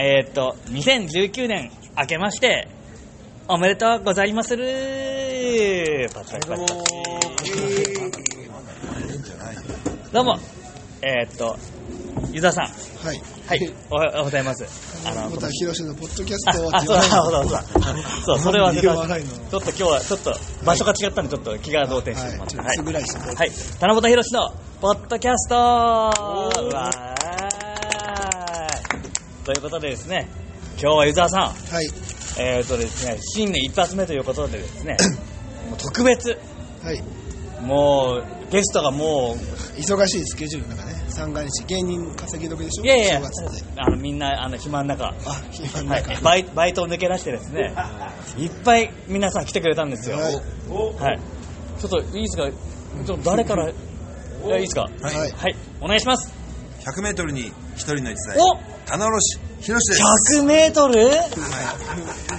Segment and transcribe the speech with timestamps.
[0.00, 2.68] えーっと、2019年明けまして、
[3.48, 6.68] おめでとうございまするパチパチパチパ
[7.42, 7.52] チ。
[10.12, 10.38] どうも、
[11.02, 11.58] えーっと、
[12.32, 13.20] ユザさん、はい。
[13.48, 14.64] はい、おはようございます。
[15.04, 17.62] あの、また、ひろしのポッドキャスあ、トをあ、そうだ、そうだ、そうだ。
[18.24, 20.32] そう、それは、ちょっと今日は、ちょっと、
[20.64, 22.62] 場所が違ったんで、ちょっと気が動転してしまった。
[22.62, 22.76] はい。
[22.76, 23.50] ちょっとつぶらいしてねはい。
[23.80, 25.54] 七夕ひろしの、ポッドキャスト。
[25.56, 26.62] わー。
[26.68, 26.97] い
[29.48, 30.28] ということでですね、
[30.78, 31.40] 今日は湯沢さん、
[31.74, 31.86] はい。
[32.38, 34.94] えーとですね、新年一発目ということでですね、
[35.70, 36.38] もう特別、
[36.82, 37.02] はい。
[37.62, 42.84] もう、ゲストがもう、忙しいスケジュールの中ね、三が日、芸人稼ぎ時でしょ？
[42.84, 43.64] いやいや正月って。
[43.78, 45.14] あの、みんな、あの、暇の中、あ、
[45.50, 47.72] 暇のはい中。、バイバイトを抜け出してですね、
[48.36, 50.18] いっぱい皆さん来てくれたんですよ。
[50.18, 51.20] はいはい。
[51.80, 52.44] ちょっといいですか？
[53.06, 53.74] ちょっと誰から、い
[54.46, 54.82] や、いいですか？
[54.82, 55.56] はいはい。
[55.80, 56.30] お願いします。
[56.84, 60.94] 100メートルに一人の逸材お棚卸広しです100メートル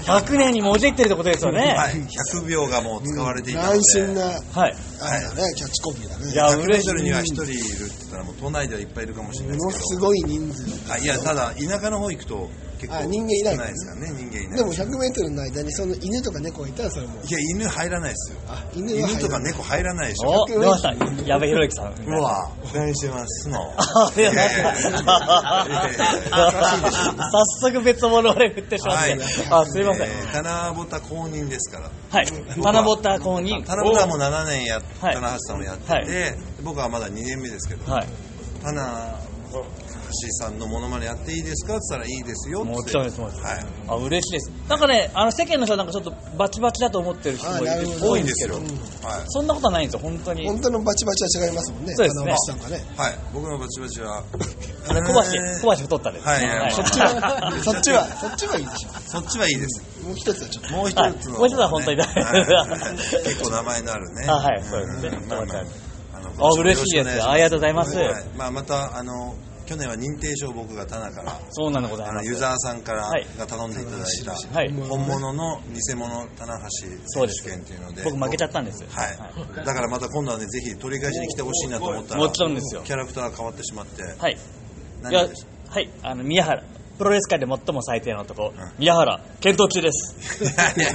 [0.03, 1.75] ?100 年にもじってるってことですよね。
[1.77, 4.41] はい、100秒がもう使われていたので、斬新な、はい。
[4.99, 6.31] あれだね、キャッチコピーだね。
[6.31, 7.63] いや100メ嬉しいートルには一人いるって
[7.99, 10.91] 言ったらもう都内ではいっぱいいるかもしれないものですけどすごい人数。
[10.91, 17.25] あいやただ田舎の方行くと結構あ人間いない少ないですからね人間いないでも100メートルの間にその犬とか猫がいたらそれもう。
[17.27, 20.93] いや犬入らないですよあ、犬犬とか猫入らないでしょお、出ました。
[21.25, 21.93] 矢部博之さん。
[22.07, 23.59] うわ何してますの
[27.31, 29.11] 早速別物我々振ってしまって。
[29.11, 30.07] はいあ、すいません。
[30.07, 32.27] えー棚ぼた公認ですからはい。
[32.57, 33.65] 七夕公認。
[33.65, 36.05] 棚ぼたはもう7年や棚橋さんをやってて、はい
[36.63, 38.07] 僕はまだ2年目ですけど、はい。
[38.63, 39.19] 棚
[40.09, 42.69] 橋さんのモノマネやっていいですかって言ったらいいですよって。
[42.69, 43.65] もちろんですもちろんはい。
[43.87, 44.51] あ、嬉しいです。
[44.67, 47.57] なんかね、あの、世間の人はなんかちょっとバチバチだと思ってる人も
[48.11, 48.65] 多いんですけど、はい。
[49.27, 50.47] そんなことはないんですよ、本当に。
[50.47, 51.95] 本当のバチバチは違いますもんね。
[51.95, 52.35] そうですね。
[52.47, 52.83] さんがね。
[52.97, 53.19] はい。
[53.33, 54.23] 僕のバチバチは。
[54.87, 55.03] 小橋、
[55.61, 56.31] 小橋太ったですね。
[56.31, 56.59] はい。
[56.59, 56.71] はい。
[56.71, 57.09] そっちは、
[57.63, 58.89] そっちは、そっちはいいでしょ。
[59.07, 59.83] そっちはいいです。
[60.03, 60.73] もう一つはちょっと。
[60.75, 61.13] もう一つの、はい。
[61.13, 64.25] もう一つは本当に結構名前のあるね。
[64.27, 64.63] あはい。
[64.63, 65.09] そうですね。
[65.09, 65.29] ん。
[65.29, 65.63] まあまあ。
[66.41, 67.23] あ嬉しいです。
[67.23, 67.97] ありがとうございます。
[67.97, 68.25] はい。
[68.37, 69.35] まあ、またあの
[69.69, 72.25] 去年は認定証を僕が棚からそうなのでございます。
[72.27, 74.71] ユーザーさんからはいが頼んでいただいた、はい。
[74.71, 76.69] 本物の偽物棚橋
[77.05, 78.83] 選手権っていうので僕負けちゃったんです。
[78.89, 84.37] はい、だからまた今度はねぜひ取り返しに来てほしいなと思ったらもちろんですよキャラクターが変わってしまってはい。
[85.69, 86.63] はい、あの、宮原。
[86.99, 90.15] プロレス界で最も最低の男、ん宮原、検討中です。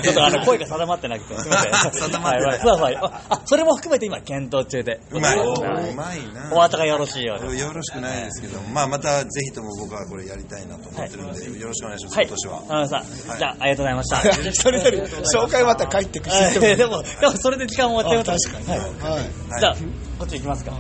[0.03, 1.73] ちょっとあの、声が定まってなくて、すみません。
[2.11, 3.11] 定まってないは
[3.41, 5.01] いそれも含めて今、検討中で。
[5.11, 7.59] うまいはうまいなお後がよろしいようで。
[7.59, 12.27] よろしくないですけど、まあ、またぜひとも僕はこれやりたいなと思ってるんで、よろしくお願いします、はい。
[12.27, 12.63] 今年は。
[12.69, 14.21] 田中さん、じゃあ、ありがとうございました。
[14.31, 14.99] 一人よ り
[15.35, 18.67] 紹介また帰ってくるはい でも、でもそれで時間終わっちゃうあ確かに。
[18.69, 19.15] はい。
[19.15, 19.61] はい。
[19.61, 19.77] じゃあ、
[20.19, 20.73] こっち行きますか。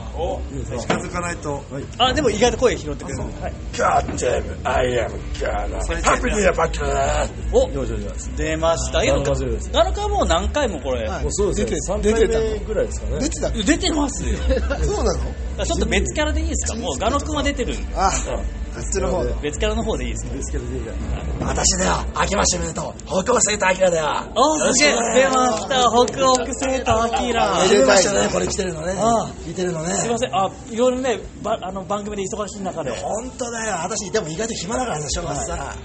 [0.80, 1.62] 近づかないと、
[1.98, 3.22] あ、でも意外と声拾ってくれる。
[3.40, 3.52] はい。
[3.72, 5.82] God damn it, I am God.
[5.82, 7.28] それ Happy New Year, Buckler!
[7.52, 7.68] お。
[8.36, 9.02] 出ました。
[9.02, 9.70] いや、七日です。
[9.70, 11.22] 7日はもう何回もこれ、はい。
[11.22, 12.64] もうそうですね、3出てた。
[12.64, 13.18] ぐらいですかね。
[13.20, 14.38] 出てた出てますよ。
[14.84, 16.78] そうなのちょっと別キャラでいいですか？
[16.78, 17.94] もうガノ君は出てるんで。
[17.96, 18.10] あ、
[18.76, 19.30] あっちの方だ。
[19.40, 20.64] 別キャラの方でいいですかですけど、
[21.40, 23.22] 私だよ、明けましておめでとう。
[23.22, 24.32] 北欧生徒アキラだよ。
[24.34, 29.30] おすげえ出ました北北セーターアキラめ出ましたね、これ来てるのねああ。
[29.46, 29.94] 見てるのね。
[29.94, 32.90] すいません、あ、いろいろね、ばあの番組で忙しい中で。
[32.90, 35.76] 本当だよ、私、でも意外と暇だからさ、正月さ。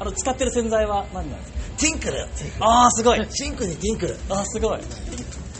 [0.00, 1.58] あの、使ってる洗剤は何なんですか？
[1.78, 2.28] ティンクル。
[2.60, 3.26] あー、すごい。
[3.30, 4.16] シンクにティンクル。
[4.30, 4.80] あー、すごい。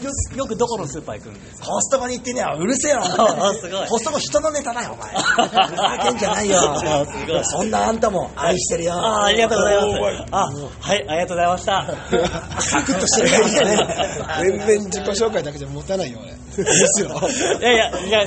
[0.03, 1.67] よく、よくどこのスーパー行くんですか？
[1.67, 2.99] コストコに行ってねよ、うるせえよ。
[3.01, 5.09] あすごいコストコ人のネタだよ、お前。
[5.69, 6.59] ふざけんじゃないよ。
[6.59, 8.93] あすごいそんなあんたも愛してるよ。
[8.95, 10.27] あー、ありがとうございます。
[10.31, 10.37] あ、
[10.81, 12.61] はい、ありがとうございました。
[12.61, 13.47] サクッとしてるから
[14.43, 14.49] ね。
[14.57, 16.63] 全然自己紹介だけじゃ持たないよ、俺。
[16.63, 17.09] ですよ。
[17.59, 18.19] いやいや、いや、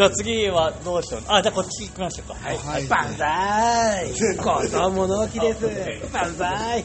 [0.00, 1.22] じゃあ次はどうしよう。
[1.28, 2.34] あ、じゃあこっち行きましょうか。
[2.42, 2.56] はい。
[2.56, 2.86] はい。
[2.86, 5.60] バンザイ子供の木です。
[6.10, 6.84] バンザイ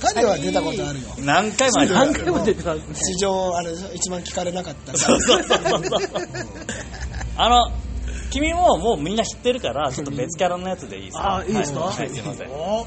[0.00, 1.08] 彼は出たことあるよ。
[1.18, 1.84] 何回も。
[1.92, 2.76] 何回も出てた。
[2.76, 4.96] 市場、あれ一番聞かれなかった。
[4.96, 6.00] そうそうそうそう。
[7.36, 7.72] あの、
[8.30, 11.38] 君ももうみんな知ってるから、ちょっと別キャラのやつでいいですか？
[11.38, 11.80] あいいですか？
[11.80, 12.50] はい、はいすいません。
[12.52, 12.86] お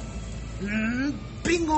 [0.62, 1.74] うんビンゴ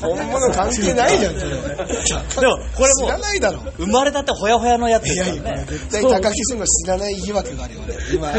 [0.00, 2.46] 本物関係ないじゃん、それ。
[2.46, 3.60] でも、これ知らもないだろ。
[3.60, 5.64] う、生まれたてほやほやのやつやいや。
[5.64, 7.94] 絶対高木慎吾知らない疑惑があるよ、俺。
[8.14, 8.32] 今、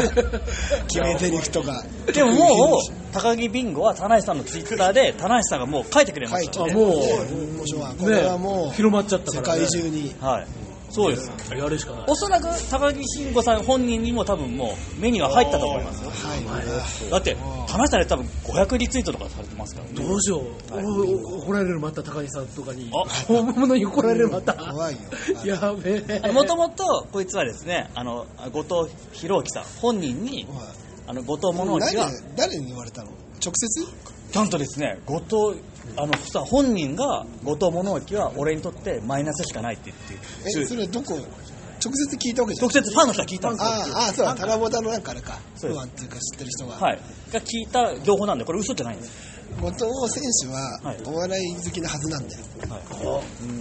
[0.88, 1.84] 決め台詞とか。
[2.12, 2.80] でももう、
[3.12, 6.72] 高木ビンゴは田無さんのツイッターで、田無さんがもう書いてくれましたね。
[6.72, 6.74] ね。
[6.74, 9.66] もう、これはもう、広まっちゃった世から、ね。
[9.66, 10.14] 界中に。
[10.20, 10.46] はい。
[10.94, 11.28] そうです。
[11.52, 12.04] やるしかない。
[12.06, 16.10] おそらく高木慎吾さん本人にも多分もう目には入ったと思いますよ。
[16.10, 17.10] はい。
[17.10, 17.36] だって、
[17.66, 20.08] 田中さんで多分500リツイートとかされてますからね。
[20.08, 20.42] どうしよう。
[20.72, 22.88] お怒られるまた高木さんとかに。
[22.94, 24.54] あ本物に怒られるまた。
[24.54, 25.00] 怖いよ。
[25.44, 26.30] やべえ。
[26.30, 33.10] もともと、こいつはですね、あの、後藤弘樹さん、本人に、はいあの、後藤物置が、何誰に言われたの？
[33.44, 33.86] 直接？
[34.34, 35.62] ちゃんとですね、後藤、
[35.96, 43.96] あの、さ、本人が、後藤物置は俺にとってマイナスしかないって言って、え、それどこ直接聞いたわけじゃん直接ファンの人が聞いたんですよ。
[43.96, 45.38] ああ、そうだ、タラボタのなんかあれか。
[45.54, 46.74] そうです不安っていうか知ってる人が。
[46.74, 46.98] はい。
[47.32, 49.12] が聞いた情報なんで、これ嘘じゃないんです。
[49.60, 52.44] 後藤選手ははいお笑い好きなはずなんだよ。
[52.70, 52.82] はい。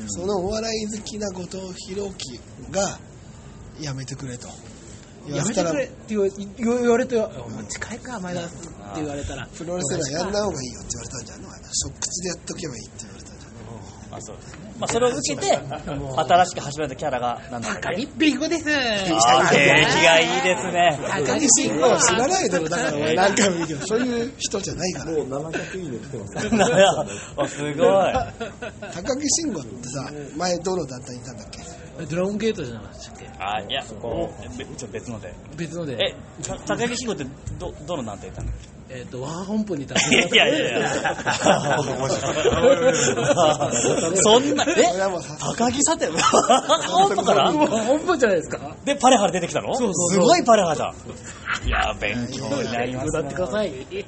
[0.08, 2.40] そのお笑い好きな後藤弘樹
[2.72, 3.00] が、
[3.80, 4.48] やめてくれと。
[5.28, 6.28] やめてくれって言わ
[6.82, 8.50] 言われて、お前近いか、前田って
[8.96, 9.48] 言われたら。
[9.56, 13.54] プロレスラーやんない方がいいよって言われたんじゃんの即口でやっとけばいいって言われたんじゃん
[14.18, 14.60] あ、そうですね。
[14.80, 17.82] まあ、それを受けて、新しく始めたキャラが、なんだっけ？
[17.82, 18.66] 高木ビンゴです。
[18.70, 21.00] あー景気がいいですね。
[21.26, 25.12] 高木慎吾は知らないだろ、だから俺何回も言うけど、そういう人じゃないから。
[27.38, 27.76] あ すごい。
[28.94, 31.60] 高木慎吾ってさ、前どの団体にいたんだっけ？
[32.10, 33.30] ドラゴンゲートじゃなかったっけ？
[33.40, 35.34] あ、いや、べちょっと別ので。
[35.56, 35.98] 別ので。
[36.04, 37.26] え、た 高木慎吾って
[37.60, 38.50] ど、どの団体いたの
[38.96, 39.96] えっと、ワン本部にいた。
[39.96, 40.90] いやいやいや。
[44.24, 44.86] そんな、え？
[45.40, 47.52] 高木さて、本部から？
[47.52, 49.74] 本部じゃないですかで、パレハル出てきたの？
[49.76, 50.94] そうそうすごいパレハルだ。
[51.66, 53.34] いや、勉強になりますね。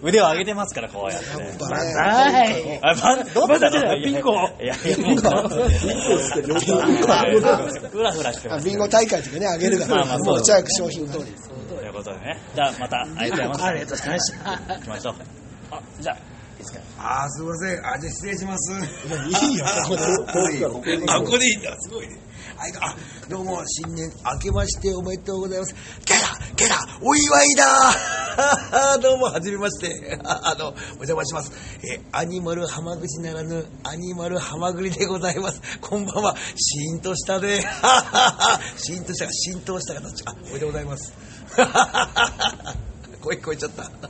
[0.04, 1.28] 腕を上げてますから、こうやって。
[1.30, 2.80] やっぱねはい。
[2.84, 5.22] あ、バン、どっちだバンじゃないビンゴいやいや、ビンゴ。
[7.90, 8.62] ふらふらしてます。
[8.62, 11.20] あビンゴ大会とかね、あげるから、まあまあそう持ち歩く商品がね。
[11.20, 11.36] という
[11.96, 12.40] ことでね。
[12.54, 13.64] じゃあ、また、ありがとうございます。
[13.64, 14.76] ありがとうございました。
[14.76, 15.16] 行きましょう。
[15.72, 16.20] あ、じゃあ、い
[16.56, 16.80] いですか。
[16.98, 17.86] あーすいません。
[17.86, 18.74] あじゃあ失礼します。
[18.74, 21.06] いいよ、 ここで。
[21.08, 21.76] あここでいいんだ。
[21.80, 22.26] すごいね。
[22.58, 22.96] はいあ
[23.28, 25.76] どうも新年明けましておめでとうございます。
[26.06, 26.20] ゲラ
[26.56, 27.92] ゲラお祝いだ。
[29.02, 30.18] どうもはじめまして。
[30.24, 31.52] あのお邪魔します。
[31.84, 35.62] えアニマル浜口ならぬアニマルハマグリでございます。
[35.82, 36.36] こんばんは。
[36.56, 37.62] シーンとしたで
[38.78, 40.24] シーンとしたが浸透した形。
[40.26, 41.14] あおめでとうございます
[43.22, 44.08] 声聞こえちゃったなんか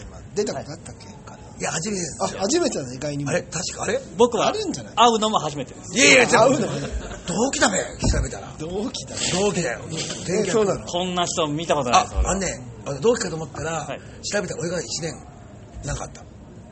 [0.00, 1.06] 今、出たことあったっけ？
[1.26, 3.30] 彼いや初めてですあ、初めてだね、意外にも。
[3.30, 3.42] あれ？
[3.42, 3.82] 確か？
[3.84, 4.00] あれ？
[4.16, 4.94] 僕はあるんじゃない？
[4.94, 5.96] 会うのも初めてです。
[5.96, 6.68] いやいや、じゃあ会うの
[7.26, 8.54] 同期だべ、調べたら。
[8.58, 9.20] 同期だね。
[9.32, 9.80] 同期だよ。
[10.28, 15.14] えそうなのこんな人見たことないあです、俺あのね、あの同期かと思ったら、はい調べたら俺が1年
[15.84, 16.22] なかった。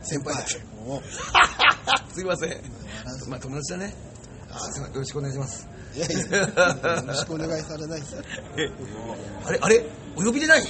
[0.03, 0.45] 先輩だ。
[0.87, 1.01] お
[2.15, 2.51] すいません。
[3.29, 3.95] まあ友達だね。
[4.51, 4.95] あすいません。
[4.95, 5.69] よろしくお願いします。
[5.95, 6.07] よ
[7.07, 8.17] ろしくお願いされないです。
[9.45, 9.85] あれあれ
[10.17, 10.63] お呼びでない？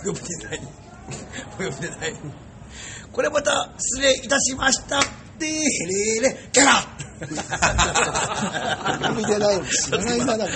[0.00, 0.60] お呼びでない？
[1.54, 2.14] お呼びでない？
[3.12, 5.00] これまた失礼いたしました。
[5.38, 6.72] でーれーれ、キャラ
[7.18, 10.46] 呼びでないの知らないな、なんか。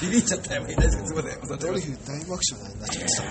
[0.00, 0.62] 響いちゃったよ。
[0.62, 1.58] いないですけど、すい。
[1.58, 3.22] ドリフ大爆笑になっちゃった。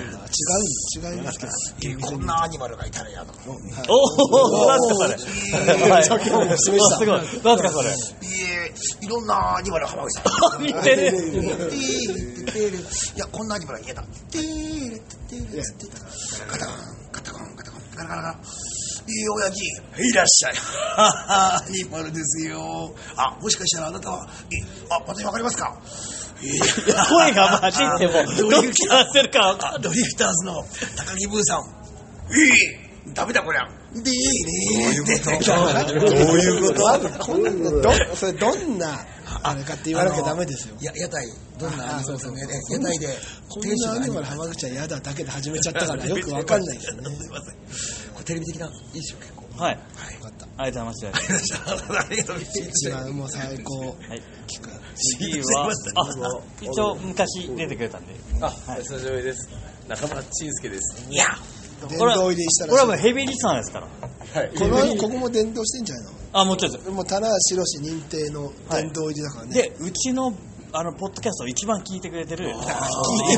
[1.02, 1.40] 違う、違います
[1.80, 2.00] けど。
[2.08, 3.34] こんなアニマルがいたらやだ。
[3.46, 5.90] おお、なんすかそれ。
[5.90, 7.18] はいさっきも示したすごい。
[7.18, 7.90] なんすかそれ。
[9.02, 10.24] い、ろんなアニマル浜口さ
[10.58, 10.64] ん。
[10.64, 11.18] 似てる。
[13.16, 14.02] いや、こんなアニマルが言えた。
[16.48, 16.76] カタコン、
[17.12, 18.40] カタコン、カタコン、ガラガラガラ。
[19.10, 20.54] いい親父、いらっしゃい。
[20.98, 22.94] アニマルですよ。
[23.16, 24.58] あ、もしかしたらあなたは、え、
[24.90, 25.76] あ、私わかりますか？
[26.40, 28.14] 声が混じっても、
[28.52, 29.78] どっちが合ってるか。
[29.82, 30.64] ドリフターズの
[30.96, 31.60] 高木ブーさん。
[31.60, 33.68] いいダメだこりゃ。
[33.92, 35.20] でーれー
[36.00, 36.80] どういうこと？
[36.86, 37.26] どういうこと？
[37.26, 39.04] こんなのど、それどんな、
[39.42, 40.76] あれかって言わなきゃダメですよ。
[40.80, 41.26] や屋台、
[41.58, 42.14] どんなアニマル？
[42.14, 42.42] ですかね。
[42.72, 43.08] 屋台で、
[43.50, 47.10] こんなアニマル浜口は嫌だだけで始めちゃったからよくわかんないですよね。
[47.20, 47.56] すいません。
[48.30, 49.46] テレビ的な、いいですよ、結構。
[49.58, 49.74] はい。
[49.74, 49.80] よ
[50.22, 50.46] かった。
[50.62, 51.58] ありがとうございました。
[51.58, 52.60] ありがとうございます。
[52.60, 53.80] 一番もう最高。
[53.80, 54.22] はい。
[54.46, 54.70] 聞く。
[55.18, 56.08] 次は、あ、
[56.62, 58.14] 一応昔出てくれたんで。
[58.42, 59.50] あ、久しぶりです。
[59.88, 61.10] 中村慎介です。
[61.10, 61.26] いや、
[61.82, 63.88] 殿堂入りしたこれはもうらしヘビーリスナーですから。
[63.88, 64.52] はい。
[64.54, 64.58] い。
[64.60, 66.86] この、ここも殿堂してんじゃないあ、もちろんです。
[66.86, 69.54] のもう棚橋宏認定の殿堂入りだからね。
[69.54, 70.36] で、うちの、
[70.72, 72.54] あの、ポッドキャストを一番聞いてくれてる、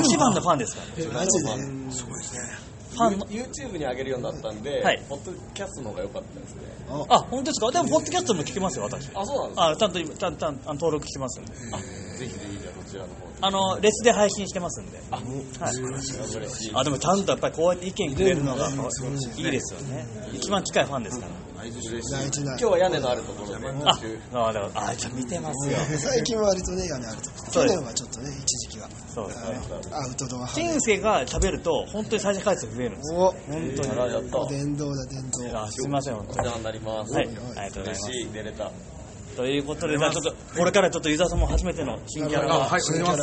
[0.03, 1.13] 一番のファンですから。
[1.13, 1.93] マジで？
[1.93, 2.70] すごいですね。
[3.09, 6.61] ファンの、YouTube に上げるようになったんで、はいポッドキャストの方が良かったですね。
[7.09, 7.71] あ、本当ですか？
[7.71, 9.09] でも、ポッドキャストも聞けますよ、私。
[9.13, 11.53] あ、そうなんですあ、ちゃんと今、ちゃんと、ちゃん登録してますんで。
[11.53, 13.31] ぜひぜひじゃあそちらの方で。
[13.41, 15.01] あの、レスで配信してますんで。
[15.11, 15.21] あ、は
[15.71, 15.75] い。
[15.75, 16.01] 嬉
[16.55, 16.71] しい。
[16.73, 20.05] あ、でもちゃんとやっぱりこうやって意見くれるのがいいですよね。
[20.33, 21.31] 一番近いファンですから。
[21.63, 21.71] 今
[22.57, 23.67] 日は屋根のあるところで、
[24.33, 25.77] ああ、だからあ、じゃあ見てますよ。
[25.97, 27.29] 最近は割とね、屋根あると。
[27.51, 28.60] そうです去年はちょっとね、一。
[29.13, 29.59] そうですね。
[29.91, 30.53] アウトドア派。
[30.53, 33.13] しんすけが食べると、本当に再生回数増えるんです。
[33.13, 33.19] よ。
[33.19, 33.37] お本
[33.75, 33.89] 当に。
[33.89, 34.39] あら、やった。
[34.39, 35.59] お殿堂だ、殿堂。
[35.59, 36.37] あ、すみません、本当に。
[36.47, 37.13] 世話になります。
[37.13, 38.09] はい、ありがとうございます。
[38.09, 38.71] 嬉しい、出れた。
[39.35, 42.69] ということで、じゃあちょっと、これからちょっとユーザーさんも初めての新キャラが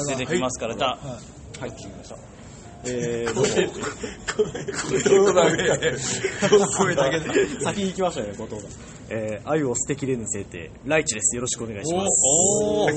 [0.07, 0.97] 出てきますから、じゃあ、は
[1.59, 1.61] い。
[1.61, 2.16] はい、聞きました。
[2.85, 3.40] えー、ど
[6.57, 7.61] うも声だけで。
[7.61, 8.68] 先に行きましたね、後藤が。
[9.11, 10.45] えー、愛を捨てきれぬせい。
[10.45, 11.35] て、ライチです。
[11.35, 11.87] よろしくお願い。
[11.87, 12.23] します。
[12.25, 12.90] おお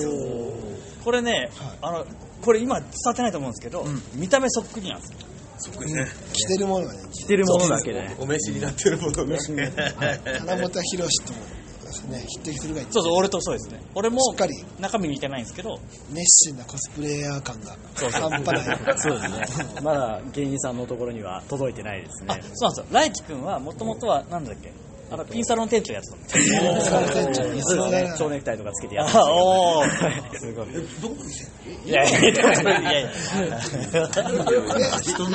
[1.03, 1.49] これね、
[1.81, 2.05] あの、
[2.41, 5.19] これ今伝わってないと思うんですけど、見た目そっくりなんですよ。
[5.59, 6.07] そっくりね。
[6.33, 8.15] 着てるものがね、着てるものだけで。
[8.19, 9.37] お召しになってるものね。
[9.37, 11.39] 金本博とも
[11.83, 13.79] ですね、匹敵するぐらいそうそう、俺とそうですね。
[13.93, 15.77] 俺もしっかり中身似てないんですけど、
[16.09, 17.75] 熱心なコスプレイヤー感が
[18.11, 18.97] 半端ない。
[18.97, 19.65] そうですね。
[19.83, 22.41] まだ芸人さんのところには届いてないですあね。
[22.53, 22.85] そうなんですよ。
[22.91, 24.71] ライチ君はもともとは、なんだっけ？
[25.11, 26.81] あの、ピンサロン店長やってたんですよ。
[26.81, 27.43] その店長。
[27.53, 28.09] にそうですね。
[28.11, 29.87] な蝶ネクタイとかつけてやってあおー。
[29.87, 30.67] はいすごい。
[31.01, 31.51] どこ見せ
[31.85, 32.19] いやいや。
[32.19, 33.11] いやいや。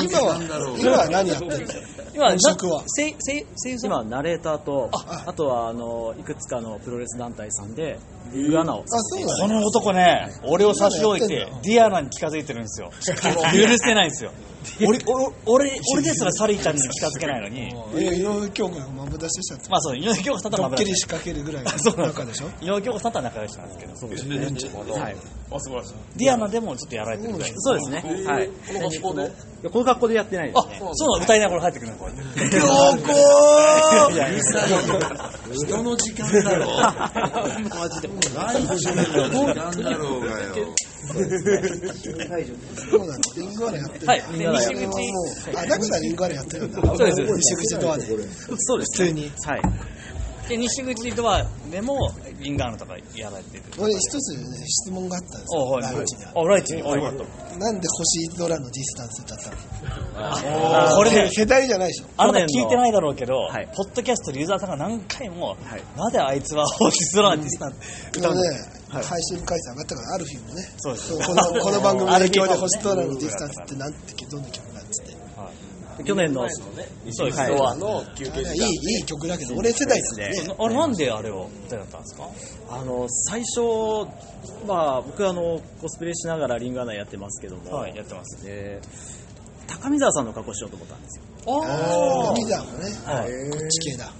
[0.02, 2.02] 今は、今は何やってるんですか？
[2.14, 2.84] 今、本職は。
[3.82, 7.98] 今、ナレーターと、ああとは、あの、いくつかのプロレス団体さんで、
[8.32, 12.90] リングアナをあ、そうの男ね、俺を差し置いてディアナに近づいてるんですよ。
[13.52, 14.32] 許せないんですよ。
[14.84, 17.68] 俺、俺、俺俺ですらサリーちゃんに近づけないのに、
[18.02, 22.48] いや井上京子がマブ出ししちゃって、まあそう、井上京子さんとはまだドッキリ仕掛けるぐらいの そうでしょ？
[22.60, 24.38] 井上京子さんとは仲良しなんですけど、そうですね。
[24.38, 25.16] はい。
[26.16, 27.52] ディアナでもちょっとやられてるぐらい。
[27.56, 28.24] そうですね。
[28.26, 28.48] はい。
[28.48, 29.30] この学校で？
[29.70, 31.96] この学校でやってないであすね。、そうなの歌いながら入ってくるの？
[31.98, 32.58] こうやって。
[32.58, 32.60] 京
[35.54, 36.66] 子人の時間だろ。
[37.70, 38.08] マジで。
[38.34, 40.54] ライチの時間だろうがよ。
[41.06, 44.20] そうなリングアナやってるはい。
[44.38, 46.82] で、西口、うあ、だからリングアナやってるんだ。
[46.82, 48.06] そうです西口ドアで。
[48.06, 48.24] そうで
[48.86, 49.02] す。
[49.02, 49.30] 普通に。
[49.44, 49.62] はい。
[50.48, 52.10] で、西口ドアでも、
[52.40, 53.64] リンガーナとかやられてる。
[53.78, 56.24] 俺一つね質問があったんですおよ、はいライチに。
[56.24, 56.82] あ、ライチに？
[56.82, 57.58] あ、よかった。
[57.58, 59.56] なんで星ドラのディスタンスだったの
[60.18, 62.06] あこれね、世代じゃないでしょ。
[62.16, 68.42] あなた聞いてないだろうけど、はいポッドキャストでユーザーさんが何回も、はいなぜあいつは星空にしたん歌うんだ
[68.92, 74.75] 今ね、配信回数上がったから、アルフィーもね、そうですそうこのこの番組の影響で 星ドラのディスタンスってなんて、どんな曲。
[76.04, 80.54] 去年の、そうです、はいドアの休憩いい、いい曲だけど、俺世代でね。
[80.58, 82.28] あれなんであれを歌いだったんですか？
[82.70, 84.06] あの、最初、
[84.66, 88.44] まあ、僕あの、コスプレしながらリングアナやってますけども、はい、やってます。
[88.44, 88.80] で
[89.66, 91.24] 高見沢さんの格好しようと思ったんですよ。
[91.48, 93.50] あミザもね、はい。
[93.50, 94.12] こっち系だ。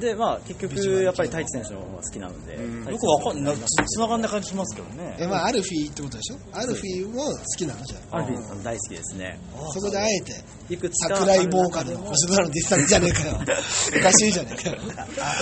[0.00, 5.16] で、まあ、結局、やっぱり太一選手の方が好きなので、あ、よくわかんない、つながんない感じしますけどね。
[5.18, 9.38] え、まあ、アルフィーってことでしょアルフィーも好きなのじゃアルフィーさん大好きですね。
[9.54, 9.72] あ。
[9.72, 10.32] そこであえて、
[10.70, 11.16] いくつか。
[11.16, 13.34] 桜井ボーカルの星ドラのディスタンスじゃねえかよ。
[13.40, 14.76] おかしいじゃねえかよ。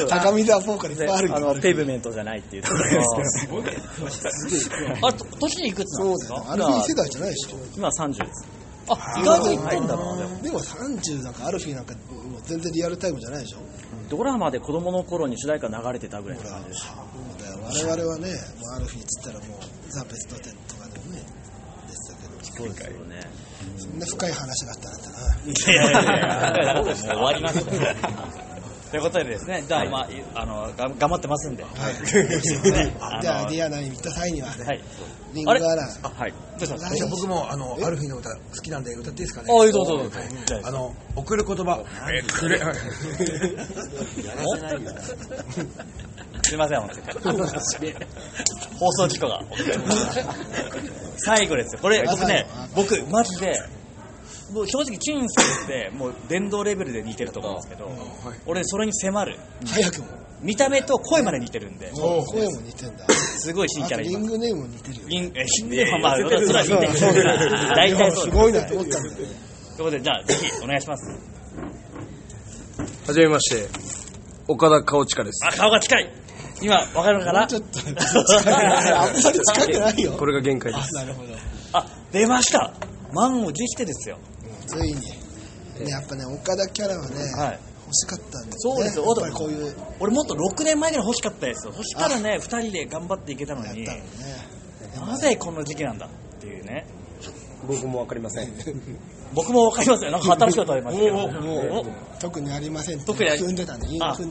[0.09, 2.91] 高見沢ボーカルいっでぱいあるけの、ペイブメントじゃないっていうところで
[3.25, 3.63] すけど、
[5.07, 6.45] あれ、と年いくつなんですか？
[6.49, 7.59] アルフィー世代じゃないでしょ。
[7.77, 8.47] 今30です。
[8.89, 10.43] あ、意外といってんだな、でも。
[10.43, 13.59] でも30なんかアルフィーなんかもう全然リアルタイムじゃないでしょ？
[14.11, 16.81] ドラマで子供の頃に主題歌流れてたぐらいの感じです。
[16.87, 19.59] そうだよ我々はねもうアルフィーっつったらもう
[19.91, 21.23] ザ・ベストテンとかでもね
[21.89, 23.21] 出てたけどそうですよね。
[23.79, 28.54] そんな深い話があったなんてないやいやいや もう終わりました。
[28.95, 30.09] ということでですね、じゃあ、まあ、
[30.41, 31.65] あの、が頑張ってますんで。
[31.65, 31.73] はい。
[33.21, 34.81] じゃあディアナに行った際にははい。
[35.33, 36.33] リングアナはい。
[36.61, 36.91] どうした？
[36.91, 39.49] 来じゃあ僕もあのアルフィーの歌好きなんで歌っていいですかね？
[39.53, 40.21] あ、どうぞどうぞ。
[40.63, 41.83] あの送る言葉。
[42.09, 42.61] えくれ。
[46.45, 46.91] すいません、本
[47.25, 47.95] 当に。
[48.79, 49.41] 放送事故が。
[51.19, 51.81] 最後ですよ。
[51.83, 53.61] これ、僕ねあ、僕、マジで、
[54.53, 57.91] もう正直、チューンさんって、もう電動レベルで似てると思うんですけど、
[58.47, 59.39] 俺、それに迫る。
[59.67, 60.09] 早くも
[60.43, 64.19] 見た目と声まで似てるんで、そう声も似てんだすごい新キャラ今。
[64.19, 66.95] リングネームも似てるよリン、え、新でもまあ、それは似てる。
[66.95, 67.15] そう
[67.75, 68.21] 大体そうです。
[68.23, 69.29] すごいなと思ったんだよという
[69.79, 71.21] ことで、じゃあ、ぜひ、お願いします。
[73.07, 73.69] はじめまして、
[74.47, 75.47] 岡田顔近です。
[75.47, 76.13] あ、顔が近い
[76.63, 77.47] 今、わかるかな？
[77.47, 78.01] ちょっと近く
[78.47, 80.95] ないあんまり近くないよこれが限界であす。
[80.95, 81.35] なるほど
[81.73, 82.73] あ、出ました
[83.13, 84.19] 満を持してですよ。
[84.67, 85.01] ついに
[85.85, 87.61] ねやっぱね岡田キャラはねはい。
[87.87, 91.73] 欲しかったんですそうですよやっぱりこういう俺もっと6年前ぐらい欲しかったですよ。
[91.73, 93.95] そしたらね、2人で頑張っていけたのにやっ
[94.95, 96.87] た、のねなぜこの時期なんだっていうね。
[97.67, 98.53] 僕もわかりません。
[99.35, 100.11] 僕もわかりますよ。
[100.11, 101.17] なんか新しいことありましたけど。
[101.17, 101.87] お
[102.21, 104.31] 特にありません特にあり踏んでたんで韻を踏ん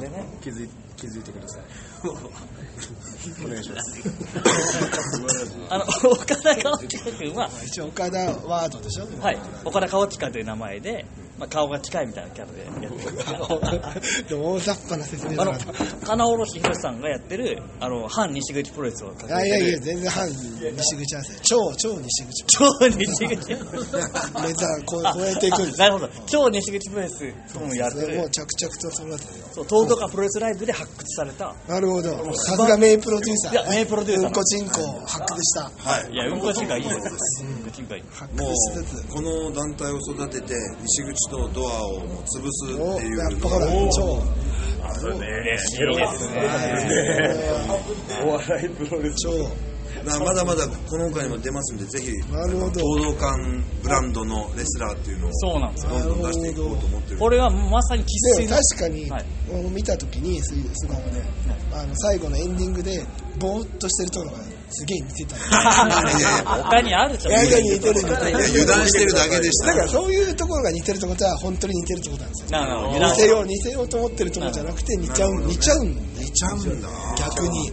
[0.00, 0.24] でね。
[0.40, 1.62] 気づい気づいてください。
[2.08, 4.00] お願いします。
[5.68, 9.06] あの、岡田川近君は、一応岡田ワードでしょ？
[9.20, 11.04] はい、岡田川近という名前で、
[11.40, 14.36] まあ、顔が近いみたいなキャラでやってる。
[14.44, 15.64] 大雑把な説明あのだな
[16.04, 20.36] 金おろしひろしさんがやってるあの反西口プロレスをいやいやいや全然反西
[20.96, 21.40] 口なんですよ。
[21.44, 23.48] 超超西口超西口。
[23.56, 26.08] ネタこう超えていくんですなるほど。
[26.26, 29.44] 超西口プロレスともやってるもう着々と育ててる。
[29.54, 31.54] そう東京プロレスライブで発掘された。
[31.66, 32.34] なるほど。
[32.34, 33.52] さすが名プロデューサー。
[33.52, 34.26] いや名プロデューサー。
[34.26, 35.62] うんこ人口を発掘した。
[35.62, 36.12] はい。
[36.12, 37.44] いやうんこちんがいいです。
[37.44, 44.22] うんこちんがいい発も掘しつこの団体を育てて西口とドアをもう潰すおっていうやっぱほら超。
[45.02, 46.36] 嬉しいですね
[48.24, 49.14] お笑いプロレス。
[49.22, 49.69] 超
[50.04, 52.80] まだまだこの他にも出ますんでぜひなるほど。
[52.80, 55.86] 東道館ブランドのレスラーっていうのをそうなんです。
[55.86, 59.24] よどんどん出していこうと思ってるこれはまさに生でも粋の確かに、はい。
[59.52, 61.22] 俺見た時にススマホで、
[61.72, 63.04] あの最後のエンディングで
[63.38, 64.38] ぼーっとしてるところが
[64.70, 65.36] すげえ似てた
[66.62, 67.32] 他にあるじゃん。
[67.32, 73.10] いやいや似てる似てるいや油断してるだけでしただからそういうところが似てるってことは本当に似てるってことなんですよ。
[73.10, 76.20] 似せよう似せようと思ってるところじゃなくて似ちゃう似ちゃうんだ。
[76.22, 76.88] 似ちゃうんだ。
[77.18, 77.72] 逆に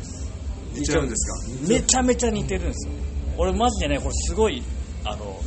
[0.80, 1.26] 似ちゃうんです
[1.66, 1.68] か？
[1.68, 2.94] めちゃめちゃ似てるんですよ。
[3.38, 4.64] 俺マジでねこれすごい
[5.06, 5.40] あの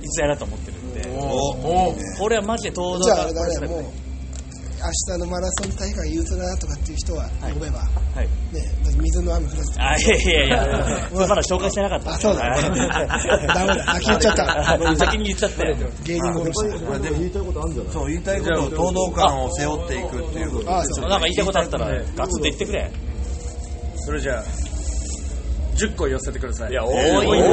[0.00, 1.08] 逸材だと思ってるんで。
[1.10, 1.50] お
[1.90, 3.84] おこれはマジで東じゃああ道館れだねもう
[4.80, 4.84] 明
[5.16, 8.28] 日のマラソン大会言うとなとかっていう人は呼べば、はい。
[8.54, 8.62] ね
[8.96, 12.44] 水の雨降らせてあいやいやいやまだ紹介してなかったあそうだ。
[12.44, 12.62] はい。
[13.48, 13.94] ダメだ。
[13.94, 14.96] 先言っちゃった。
[14.96, 17.16] 先に言っちゃったよ芸人殺しまあでも
[17.90, 21.08] そう言いたいことを東道館を背負っていくっていうことああそう。
[21.08, 22.92] なんか言いたいことあったらガツンと言ってくれ
[24.08, 24.44] それじゃあ、
[25.76, 26.70] 10個寄せてください。
[26.70, 27.18] いや、多いな。
[27.18, 27.46] 多いよ。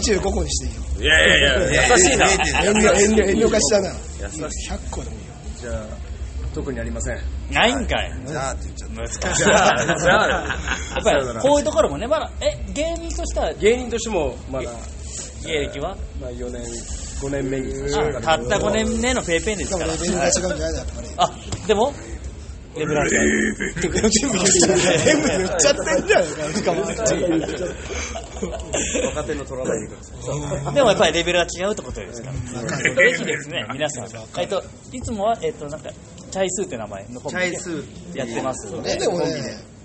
[0.00, 0.82] 25個にしていいよ。
[1.00, 2.26] いやいやいや、優しいな。
[2.26, 3.92] 遠慮遠慮遠慮がしたな。
[3.92, 5.32] 100個でもいいよ。
[5.60, 5.86] じゃあ、
[6.52, 7.20] 特にありません。
[7.52, 8.12] ないんかい。
[8.26, 12.28] じゃあって言っちゃった難しいじゃあ、じゃあ、やっぱりこういうところもねまだ。
[12.40, 13.54] え芸人としては？
[13.54, 14.72] 芸人としても、まだ、
[15.44, 15.96] 芸歴は？
[16.20, 16.62] まあ、4年、
[17.22, 17.72] 5年目に。
[18.22, 19.92] たった5年目のペイペイですから。
[21.18, 21.30] あ
[21.68, 21.94] でも？
[22.76, 26.82] レベルは違う全部言っちゃって全部言っちゃってんじゃないかしかも
[29.06, 30.12] 若手の取らないでくださ
[30.70, 30.74] い。
[30.74, 32.76] でもやっぱりレベルが違うってことですから。
[32.76, 34.08] ぜひですね、皆さん。
[34.38, 35.90] えっと、いつもは、えっと、なんか、
[36.30, 37.38] チャイスーって名前のコンビ
[38.12, 38.92] でやってますので。
[38.92, 39.76] えでもね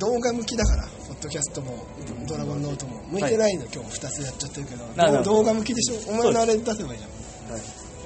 [0.00, 1.86] 動画向きだからポッドキャストも
[2.26, 7.10] ドラゴンノートも向いてないの、今日2つやっちゃってるけど動画向きでしょお前のあれ出せばいいじゃん、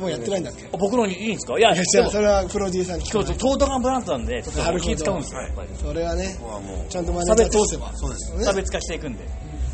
[0.00, 1.58] もうやってないんだっけ、あ僕のにいいんですか？
[1.58, 5.68] いや、いやそれはプロデューサーに聞かない今日、トートガンブランドなんで、ちょっとなるほど気使うんですよ、やっぱり。
[5.80, 7.92] それはねここはもうちゃんとマネージャー通せば。
[7.94, 8.34] そうです。
[8.36, 9.24] ね差別化していくんで。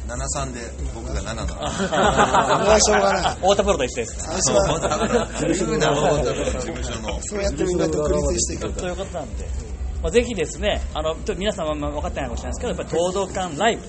[0.09, 0.61] 73で
[0.95, 1.47] 僕が7だ。
[1.47, 3.35] それはしょうがない。
[3.41, 4.21] 太田プロと一緒です。
[4.21, 8.73] 最初は言うな事務所のそうやってみんな独立していく。
[8.81, 9.70] ということなんで。
[10.03, 13.83] まあ、ぜひですね、あの、皆さんは分かってないかもしれないですけど、やっぱり東道館ライブ、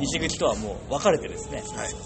[0.00, 1.62] 西口とはもう分かれてですね、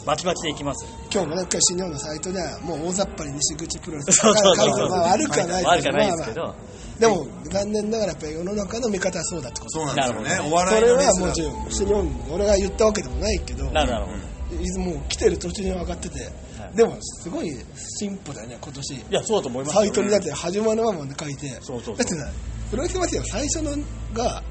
[0.07, 0.87] バチバチでいきます。
[1.13, 7.01] 今日もね今日新日本のサイトではもう大雑把に西口プロレスそうそうそう書いてまあ悪くはない悪くはないですけど、まあまあ。
[7.01, 9.71] でも残念ながらやっぱり世の中の見方はそうだってこと。
[9.79, 10.31] そうなんですよね。
[10.31, 11.71] それはもちろん。
[11.71, 14.63] 新日本俺が言ったわけでもないけどなるほど。
[14.63, 16.29] いつもう来てる途中に分かってて、
[16.75, 17.55] でもすごい
[17.99, 18.95] 進歩だよね今年。
[18.95, 19.83] いや、そうだと思いますよ。
[19.83, 21.51] サイトにだって始まるままで書いて。
[21.61, 21.97] そうそうそう。
[21.97, 22.31] だってさ
[22.71, 23.77] プロレスマスよ最初の
[24.15, 24.43] が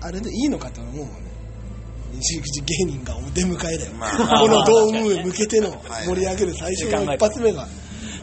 [0.00, 1.32] あれでいいのかって思うもんね。
[2.14, 6.06] 西口芸人がお出迎えだよ、まあこのドームへ向けてのはい。
[6.06, 7.66] 盛り上げる最初の一発目が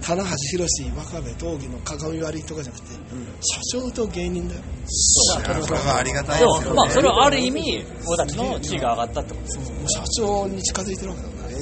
[0.02, 2.94] 棚橋宏真壁闘技の鏡割りとかじゃなくて、
[3.42, 4.62] 社長と芸人だよ。
[4.86, 9.58] それはありがたいですよまあ、それはある意味、俺たちの地位が上がったってことです。
[9.58, 11.50] もう社長に近づいてるわけだから。
[11.50, 11.56] ね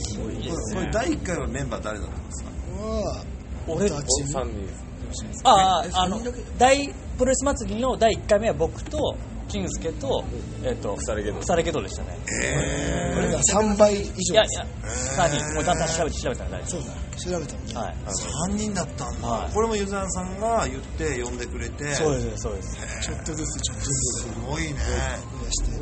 [0.74, 2.50] これ第1回はメンバー誰だったんですか？
[2.78, 3.24] まあ
[3.68, 4.24] 俺たち。
[4.24, 4.87] 3人。
[5.44, 6.20] ああ、あの、
[6.58, 9.16] 大、プロレス祭りの第1回目は僕と、
[9.48, 10.24] 金助と、
[10.64, 12.18] えっ、と、腐れゲド腐れゲドでしたね。
[13.18, 14.66] 俺が3倍以上いやいや、
[15.16, 16.94] 3人、もうちゃんと調べて調べたら大丈そうだ。
[17.18, 17.80] 調べたもんね、夫。
[17.80, 17.96] はい。
[18.52, 19.54] 3人だったんだ、はい。
[19.54, 21.96] これもユザーさんが言って呼んでくれて。
[21.96, 22.78] そうです、そうです。
[23.02, 24.74] ちょっとずつちょっとずつすごいね。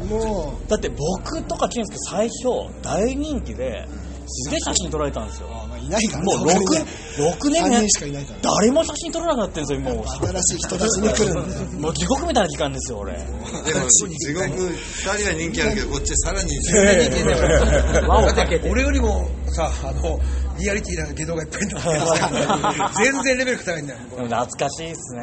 [0.07, 3.87] もうだって僕とか金助最初、大人気で、
[4.27, 5.47] すげえ写真撮られたんですよ。
[5.51, 6.85] あまあいないからもう他にね
[7.17, 10.07] 6、6年3ね人しかいないから誰も写真撮らなくなってるんですよ、もう。
[10.07, 13.13] 新しい人たちに来るんだよもう地獄みたいな時間ですよ、俺。
[13.13, 15.75] でも地獄2人は人気ある。
[15.75, 18.69] けどこっちさらに全然人気ない 輪をかけて。
[18.69, 20.19] 俺よりもさ、あの、
[20.57, 23.99] リアリティなゲドがいっぱいいるんだけど全然レベル高いんだよ。
[23.99, 25.21] でも懐かしいっすね。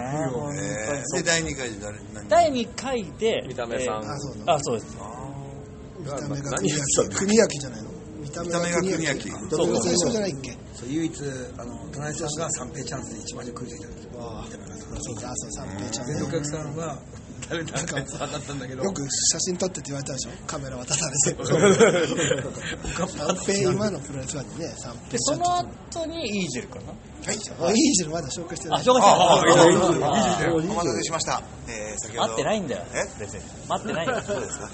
[1.17, 1.99] で第2回で誰？
[2.15, 2.29] 何？
[2.29, 4.03] 第2回で、見た目さん。
[4.05, 4.97] えーあそうです。
[5.99, 7.92] 見た目が国焼国焼じゃないの？
[8.41, 11.13] 見た目が国焼見た目が国焼そうそう最初じゃないっけそう唯一、
[11.59, 14.11] あの、田中さんが三平チャンスで一番に食いついたんですよ。
[14.19, 14.47] ああ
[15.01, 16.99] そうかあそう三平ちゃんで、ねお客さんは、
[17.49, 20.31] されたやつ当たったんだけどよく写真撮ってって言われたでしょ？
[20.47, 26.87] カメラ渡されて三平今のプロレスにね三で、平その後にイージェルかな。
[26.87, 26.95] は
[27.33, 29.07] い、イージェルまだ紹介してなあ、い紹介し
[29.59, 30.53] てない。
[30.53, 31.43] お待たせしました。
[31.69, 32.33] えー、先ほど。
[32.33, 32.85] 待ってないんだよ。
[32.95, 33.05] え？
[33.69, 34.23] 待ってないよ。
[34.23, 34.71] そうですか。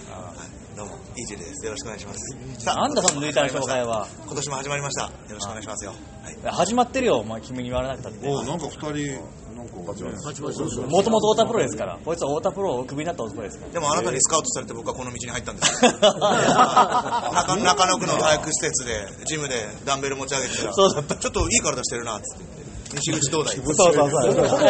[0.78, 1.66] はいどうも、イージェルです。
[1.66, 2.64] よろしくお願いします。
[2.64, 4.06] さなんだその抜いた紹介は。
[4.24, 5.06] 今年も始まりました。
[5.06, 5.92] よろしくお願いしますよ。
[6.22, 6.54] はい。
[6.54, 8.28] 始まってるよ、お前君に言われなくたって。
[8.28, 8.86] おなんか二人、
[9.56, 11.98] なんか、もともと太田プロですから。
[12.04, 13.72] こいつは太田プロをクビになった男ですから。
[13.72, 15.90] でもあなたにスカウトされて僕はこの道に入ったんですよ。
[15.98, 22.67] 中中野区の体育施設で、ジムでダンベル持ち上げてたら、そうだったちょっといい体してるな、っつって言って。
[22.94, 23.57] 西口東大。
[23.57, 24.33] そうそうそう。
[24.33, 24.62] そう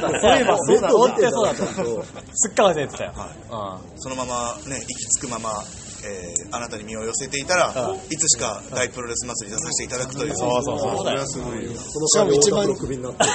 [0.00, 1.64] だ、そういえばそうだ、本当にそうだと。
[2.34, 3.12] すっかり忘れてたよ。
[3.96, 5.62] そのままね、行き着くまま、
[6.04, 10.06] えーあなたに身を寄せていたら、いつしか大プロレス祭りに出させていただ。
[10.06, 10.36] くという。
[10.36, 10.96] そうそうそう。
[10.96, 11.12] そうだ。
[11.14, 11.26] よ。
[11.26, 13.24] しかも一番クビになって。
[13.24, 13.28] し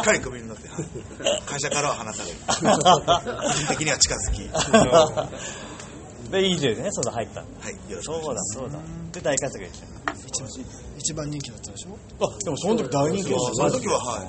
[0.00, 2.54] っかりクビになって、はい会社からは離され、個
[3.50, 5.28] 人的には近づき、は
[6.30, 7.40] で、イージェルでね、そうだ、入った。
[7.40, 7.44] い、
[7.90, 8.54] よろしくおそうだ、願いします。
[8.54, 8.78] そうだ。
[9.12, 10.13] で、大活躍でした。
[10.98, 11.96] 一番人気だったでしょ？
[12.24, 14.22] あ、でもその時大人気でそしたの時は、は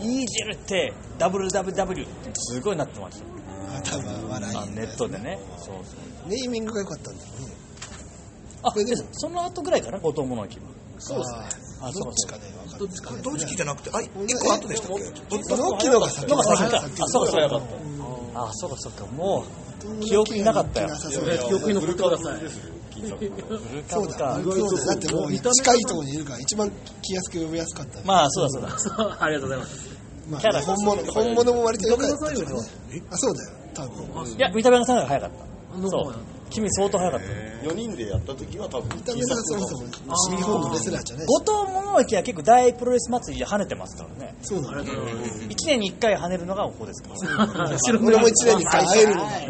[0.00, 0.06] い。
[0.20, 3.24] イージェルって WWW ってすごいなってました
[3.78, 5.38] あ多分笑いあネットでね。
[5.58, 6.28] そうそう。
[6.28, 7.34] ネーミングが良かったんだよね。
[8.62, 9.98] あででその後ぐらいかな？
[9.98, 10.62] 後藤物置は
[10.98, 11.68] そうですね。
[11.80, 13.20] あどっちかね分かるんですかね。
[13.22, 15.04] 同時期じゃなくて、あ、一個後でしたっけ？
[15.56, 17.62] ロッキーのが先そうかそうか
[18.34, 19.06] あそうかそうか。
[19.06, 19.67] もう
[20.00, 20.88] 記憶になかったよ。
[21.48, 22.40] 記憶に残ってください。
[22.98, 23.08] 古
[23.88, 24.84] そうだ株かそうだ。
[24.86, 26.70] だってもう近いところにいるから一番
[27.02, 28.02] 気安く呼びやすかった。
[28.04, 29.16] まあそうだそうだ。
[29.22, 29.98] ありがとうございます。
[30.28, 32.30] まキャラあ本物本物も割と良かった。
[32.32, 32.42] ね
[33.10, 33.16] あ。
[33.16, 34.32] そうだよ多分。
[34.32, 35.88] いや見た目がさんが早かった。
[35.88, 36.14] そう
[36.50, 37.26] 君相当早かった
[37.68, 39.86] 4人でやった時は多分、見た目がそもそも
[40.36, 44.34] 日本のレスラーじゃないし後藤物置は結構大プロレス祭りで跳ねてますからね。
[44.42, 45.02] そうなんだよ。
[45.48, 47.16] 1年に1回跳ねるのがここですから。
[48.00, 49.44] 俺も一年に一回会えるのがや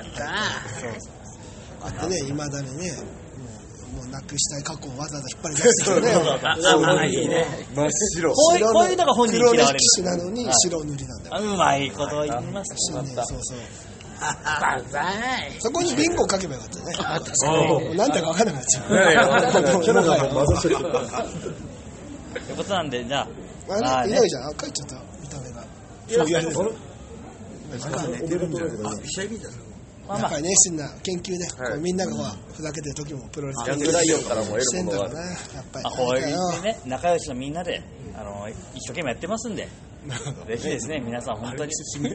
[0.00, 0.34] った
[1.86, 2.92] あってねいまだにね
[3.94, 6.98] もうなくしたい過去をわざわざ引っ張り出してきてねー。
[6.98, 7.46] あ、いいね。
[7.74, 8.32] 真っ白。
[8.32, 9.66] こういうこういうのが本人嫌われる。
[9.68, 12.74] 歴史なのに白塗りなんだうまいこと言います。
[12.92, 13.58] 新年そうそう。
[15.60, 16.92] そこにリンゴをかけばよかったね。
[17.50, 18.92] もうなんだか分からなくなっちゃう。
[18.92, 19.22] いやいや、
[19.82, 20.76] キャラが混ざってる。
[20.76, 20.82] と
[22.50, 23.22] いうことなんでじゃあ。
[23.22, 23.26] あ
[23.80, 24.48] まあねれいないじゃん。
[24.50, 25.64] 赤いちょっと見た目が。
[26.08, 26.58] そういうあれです
[29.06, 29.48] 試合見た
[30.06, 31.46] まあまあ熱心な研究で、
[31.80, 33.68] みんながふざけてる時もプロレスな。
[33.68, 33.84] やっぱ
[35.78, 36.26] りまあ、こういう
[36.62, 37.82] ね、仲良しのみんなで、
[38.14, 39.66] あの、一生懸命やってますんで、
[40.46, 41.72] ぜひですね、皆さん本当に。
[41.98, 42.14] 何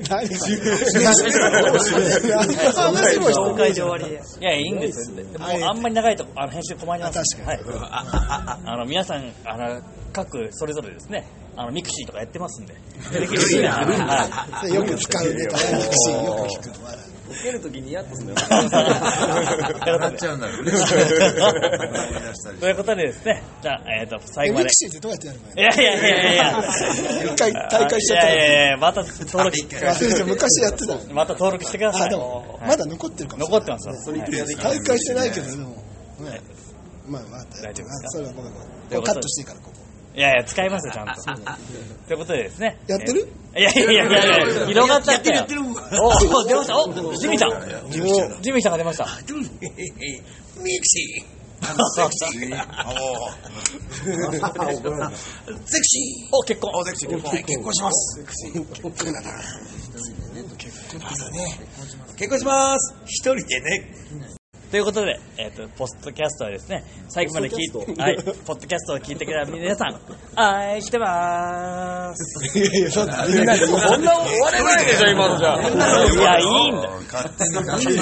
[2.55, 4.21] が話も紹介で終わりで。
[4.39, 5.11] いや、いいんです
[5.67, 7.35] あんまり長いと、あの、編集困ります。
[7.35, 8.59] 確かにはい。
[8.65, 12.73] あの、皆さん、あの、各それぞれですね、あの、ミクシーとかやってますんで。
[13.19, 13.71] できるしな。
[13.71, 14.73] はい。
[14.73, 16.83] よく使うネタやミクシーよく聞く。
[16.83, 16.91] わ
[17.29, 18.69] 受けるときにやっとするという
[19.73, 20.71] ことでちゃうんだろうね。
[22.59, 24.63] ということでですね、じゃあ、えっ、と、最後まで。
[24.63, 24.73] えミク。
[24.73, 26.59] シーってどうやってやるのいやいやいやいや。
[27.31, 32.07] 一回大会しちゃったいやいらやいや、また登録、忘れて昔やってたまた登録してください。
[32.07, 32.69] あでもはい。
[32.69, 33.61] まだ残ってるかもしれない。
[33.61, 34.15] 残ってますよ。
[34.15, 34.29] はい。
[34.57, 35.69] 大会してないけどでも。
[35.69, 36.41] ね
[37.07, 38.09] まあまあ大丈夫ですか？
[38.09, 41.21] それはカットしていいからここいやいや、使いますよ、ちゃんと。
[42.07, 42.77] ということでですね。
[42.87, 43.27] やってる？
[43.53, 45.35] えーいやいやいやいやいや、広がっちゃったよ。
[45.37, 46.01] やってるやってる。
[46.01, 46.77] おお、出ました。
[46.79, 47.51] おジミーさん。
[47.91, 48.71] ジミーさん。
[48.73, 49.05] が出ました。
[49.05, 49.09] ミ
[50.79, 51.39] クシー。
[51.59, 51.65] ゼ
[55.79, 56.71] クシお、結婚。
[56.73, 57.43] お、ゼクシー、ー。
[57.43, 58.19] 結婚します。
[62.17, 62.95] 結婚します。
[63.05, 64.38] 一人でね。
[64.69, 69.99] ということで、えっ、と、ポッドキャストはですね、最後まで聞いて、はい、ポッドキャストを聞いてくれた皆さん、
[70.39, 72.59] 愛してまーす。
[72.59, 75.55] いやいやそうだみんなでそんな終われないでしょ、今のじゃ。
[75.55, 76.89] いや、いいんだ。
[77.11, 77.99] 勝手に